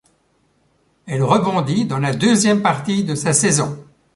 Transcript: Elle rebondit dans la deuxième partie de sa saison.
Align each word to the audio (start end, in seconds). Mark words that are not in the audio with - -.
Elle 1.05 1.21
rebondit 1.21 1.85
dans 1.85 1.99
la 1.99 2.11
deuxième 2.11 2.63
partie 2.63 3.03
de 3.03 3.13
sa 3.13 3.33
saison. 3.33 3.85